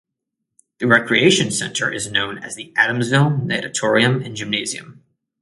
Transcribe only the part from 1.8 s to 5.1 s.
is known as the Adamsville Natatorium and Gymnasium.